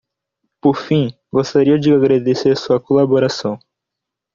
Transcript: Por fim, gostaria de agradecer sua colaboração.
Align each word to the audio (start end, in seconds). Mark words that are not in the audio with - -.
Por 0.59 0.77
fim, 0.77 1.13
gostaria 1.31 1.77
de 1.77 1.93
agradecer 1.93 2.57
sua 2.57 2.79
colaboração. 2.81 3.59